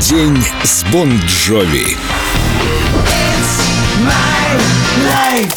День 0.00 0.44
с 0.62 0.84
Бон 0.92 1.18
Джови. 1.26 1.96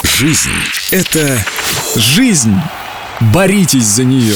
Жизнь— 0.03 0.49
это 0.91 1.43
Жизнь. 1.95 2.55
Боритесь 3.19 3.85
за 3.85 4.05
нее. 4.05 4.33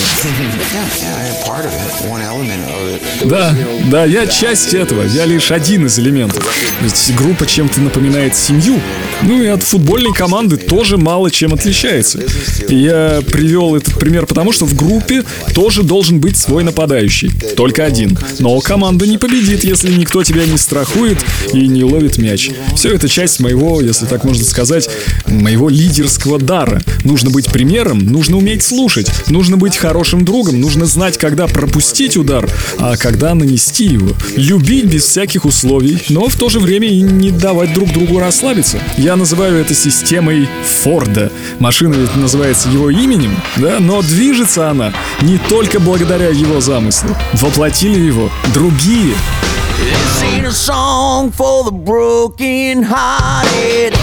Да, 3.24 3.56
да, 3.90 4.06
я 4.06 4.28
часть 4.28 4.74
этого, 4.74 5.04
я 5.04 5.26
лишь 5.26 5.52
один 5.52 5.86
из 5.86 5.98
элементов. 6.00 6.44
Ведь 6.82 7.14
группа 7.16 7.46
чем-то 7.46 7.80
напоминает 7.80 8.36
семью. 8.36 8.82
Ну 9.22 9.42
и 9.42 9.48
от 9.48 9.64
футбольной 9.64 10.12
команды 10.12 10.58
тоже 10.58 10.98
мало 10.98 11.32
чем 11.32 11.54
отличается. 11.54 12.20
И 12.68 12.76
я 12.76 13.22
привел 13.26 13.76
этот 13.76 13.98
пример 13.98 14.26
потому, 14.26 14.52
что 14.52 14.66
в 14.66 14.76
группе 14.76 15.24
тоже 15.54 15.84
должен 15.84 16.20
быть 16.20 16.36
свой 16.36 16.64
нападающий. 16.64 17.32
Только 17.56 17.86
один. 17.86 18.18
Но 18.40 18.60
команда 18.60 19.08
не 19.08 19.18
победит, 19.18 19.64
если 19.64 19.94
никто 19.94 20.24
тебя 20.24 20.46
не 20.46 20.58
страхует 20.58 21.24
и 21.54 21.68
не 21.68 21.86
ловит 21.86 22.18
мяч. 22.18 22.52
Все 22.76 22.94
это 22.94 23.08
часть 23.08 23.40
моего, 23.40 23.80
если 23.80 24.06
так 24.06 24.26
можно 24.26 24.44
сказать, 24.44 24.90
моего 25.26 25.70
лидерского 25.70 26.38
дара. 26.38 26.82
Нужно 27.06 27.30
быть 27.30 27.46
примером, 27.46 28.00
нужно 28.00 28.38
уметь 28.38 28.64
слушать, 28.74 29.30
нужно 29.30 29.58
быть 29.58 29.78
хорошим 29.78 30.26
другом, 30.26 30.60
нужно 30.60 30.86
знать, 30.86 31.18
когда 31.18 31.48
пропустить 31.48 32.18
удар, 32.18 32.50
а 32.80 32.98
когда 32.98 33.36
нанести 33.36 33.86
его. 33.86 34.16
Любить 34.36 34.86
без 34.86 35.06
всяких 35.06 35.46
условий, 35.46 36.02
но 36.10 36.28
в 36.28 36.36
то 36.36 36.50
же 36.50 36.60
время 36.60 36.88
и 36.88 37.02
не 37.02 37.30
давать 37.30 37.74
друг 37.74 37.94
другу 37.94 38.20
расслабиться. 38.20 38.80
Я 38.98 39.16
называю 39.16 39.58
это 39.62 39.76
системой 39.76 40.50
Форда. 40.82 41.32
Машина 41.60 41.94
ведь 41.94 42.16
называется 42.16 42.70
его 42.70 42.90
именем, 42.90 43.36
да, 43.58 43.78
но 43.80 44.02
движется 44.02 44.70
она 44.70 44.92
не 45.22 45.38
только 45.38 45.80
благодаря 45.80 46.30
его 46.30 46.60
замыслу. 46.60 47.16
Воплотили 47.34 48.00
его 48.00 48.32
другие. 48.54 49.14
This 49.80 50.24
ain't 50.24 50.46
a 50.46 50.52
song 50.52 51.32
for 51.32 51.64
the 51.64 51.72
broken 51.72 52.84
hearted. 52.84 53.94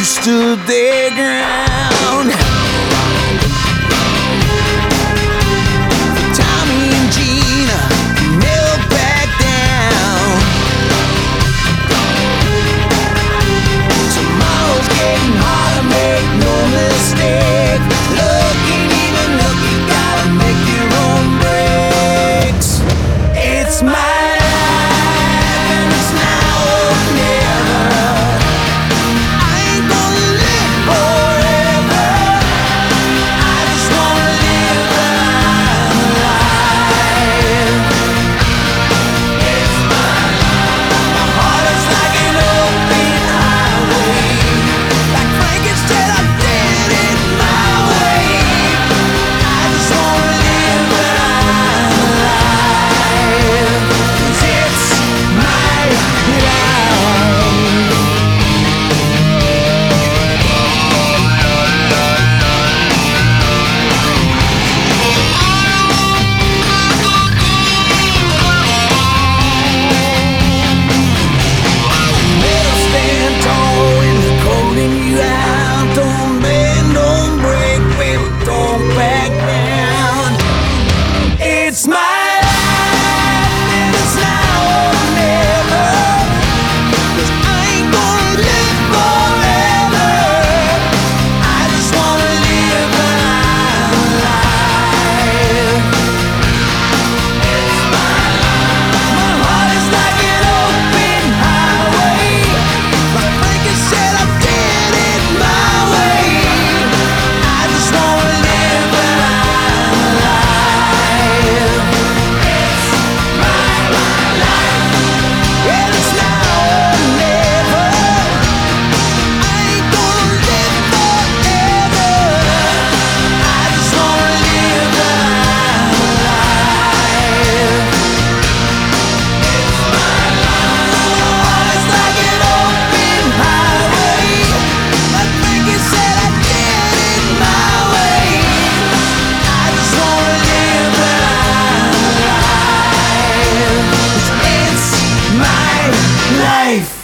Who 0.00 0.06
stood 0.06 0.58
their 0.60 1.10
ground. 1.10 1.69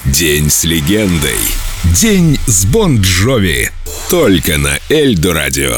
День 0.04 0.48
с 0.50 0.64
легендой. 0.64 1.38
День 2.00 2.38
с 2.46 2.64
Бон 2.64 3.00
Джови. 3.00 3.70
Только 4.08 4.56
на 4.56 4.78
Эльдо 4.88 5.34
Радио. 5.34 5.76